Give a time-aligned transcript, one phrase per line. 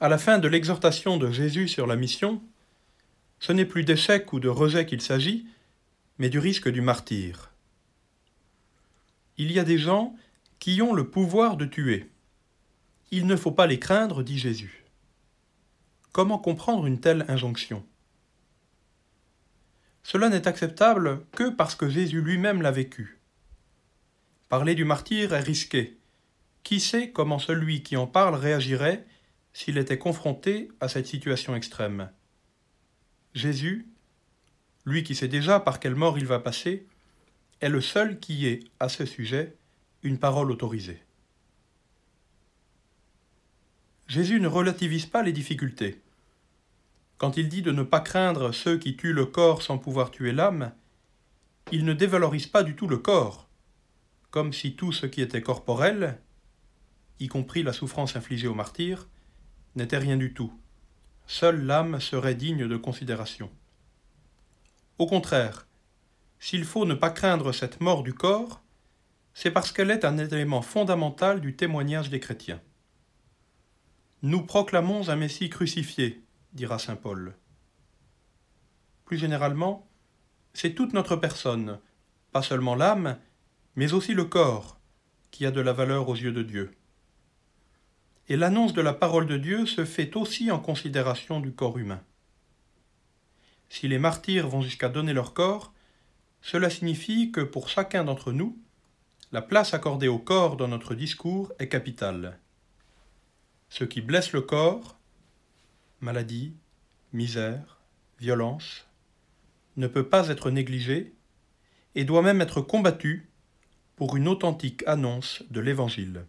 [0.00, 2.42] À la fin de l'exhortation de Jésus sur la mission,
[3.38, 5.46] ce n'est plus d'échec ou de rejet qu'il s'agit,
[6.18, 7.52] mais du risque du martyr.
[9.36, 10.16] Il y a des gens
[10.58, 12.10] qui ont le pouvoir de tuer.
[13.10, 14.84] Il ne faut pas les craindre, dit Jésus.
[16.12, 17.84] Comment comprendre une telle injonction?
[20.02, 23.20] Cela n'est acceptable que parce que Jésus lui-même l'a vécu.
[24.48, 25.98] Parler du martyr est risqué.
[26.62, 29.06] Qui sait comment celui qui en parle réagirait
[29.54, 32.10] s'il était confronté à cette situation extrême
[33.34, 33.88] Jésus,
[34.84, 36.86] lui qui sait déjà par quelle mort il va passer,
[37.60, 39.56] est le seul qui ait, à ce sujet,
[40.02, 41.02] une parole autorisée.
[44.06, 46.02] Jésus ne relativise pas les difficultés.
[47.16, 50.32] Quand il dit de ne pas craindre ceux qui tuent le corps sans pouvoir tuer
[50.32, 50.72] l'âme,
[51.72, 53.48] il ne dévalorise pas du tout le corps,
[54.30, 56.20] comme si tout ce qui était corporel,
[57.20, 59.08] y compris la souffrance infligée aux martyrs,
[59.76, 60.52] n'était rien du tout.
[61.26, 63.50] Seule l'âme serait digne de considération.
[64.98, 65.66] Au contraire,
[66.38, 68.62] s'il faut ne pas craindre cette mort du corps,
[69.32, 72.60] c'est parce qu'elle est un élément fondamental du témoignage des chrétiens.
[74.22, 76.22] Nous proclamons un Messie crucifié,
[76.52, 77.34] dira saint Paul.
[79.04, 79.88] Plus généralement,
[80.52, 81.80] c'est toute notre personne,
[82.32, 83.18] pas seulement l'âme,
[83.76, 84.78] mais aussi le corps,
[85.30, 86.74] qui a de la valeur aux yeux de Dieu.
[88.28, 92.02] Et l'annonce de la parole de Dieu se fait aussi en considération du corps humain.
[93.68, 95.72] Si les martyrs vont jusqu'à donner leur corps,
[96.40, 98.58] cela signifie que pour chacun d'entre nous,
[99.32, 102.38] la place accordée au corps dans notre discours est capitale.
[103.68, 104.96] Ce qui blesse le corps,
[106.00, 106.54] maladie,
[107.12, 107.80] misère,
[108.20, 108.86] violence,
[109.76, 111.14] ne peut pas être négligé
[111.94, 113.28] et doit même être combattu
[113.96, 116.26] pour une authentique annonce de l'Évangile.